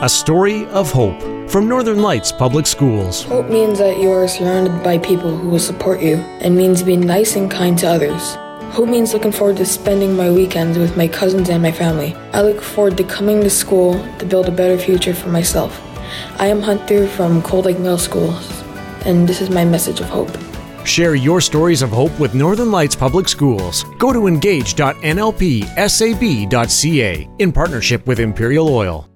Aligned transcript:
A 0.00 0.08
story 0.08 0.64
of 0.66 0.92
hope 0.92 1.20
from 1.50 1.68
Northern 1.68 2.02
Lights 2.02 2.30
Public 2.30 2.68
Schools. 2.68 3.24
Hope 3.24 3.50
means 3.50 3.80
that 3.80 3.98
you 3.98 4.12
are 4.12 4.28
surrounded 4.28 4.84
by 4.84 4.96
people 4.96 5.36
who 5.36 5.48
will 5.48 5.58
support 5.58 6.00
you 6.00 6.18
and 6.40 6.56
means 6.56 6.84
being 6.84 7.00
nice 7.00 7.34
and 7.34 7.50
kind 7.50 7.76
to 7.78 7.88
others. 7.88 8.36
Hope 8.76 8.88
means 8.88 9.12
looking 9.12 9.32
forward 9.32 9.56
to 9.56 9.66
spending 9.66 10.16
my 10.16 10.30
weekends 10.30 10.78
with 10.78 10.96
my 10.96 11.08
cousins 11.08 11.48
and 11.48 11.64
my 11.64 11.72
family. 11.72 12.14
I 12.32 12.42
look 12.42 12.62
forward 12.62 12.96
to 12.98 13.02
coming 13.02 13.40
to 13.40 13.50
school 13.50 13.94
to 14.20 14.24
build 14.24 14.46
a 14.46 14.52
better 14.52 14.78
future 14.78 15.14
for 15.14 15.30
myself. 15.30 15.82
I 16.38 16.46
am 16.46 16.62
Hunter 16.62 17.08
from 17.08 17.42
Cold 17.42 17.64
Lake 17.64 17.80
Middle 17.80 17.98
School, 17.98 18.38
and 19.04 19.28
this 19.28 19.40
is 19.40 19.50
my 19.50 19.64
message 19.64 19.98
of 19.98 20.08
hope. 20.08 20.30
Share 20.86 21.16
your 21.16 21.40
stories 21.40 21.82
of 21.82 21.90
hope 21.90 22.16
with 22.20 22.36
Northern 22.36 22.70
Lights 22.70 22.94
Public 22.94 23.28
Schools. 23.28 23.82
Go 23.98 24.12
to 24.12 24.28
engage.nlpsab.ca 24.28 27.28
in 27.40 27.52
partnership 27.52 28.06
with 28.06 28.20
Imperial 28.20 28.68
Oil. 28.68 29.08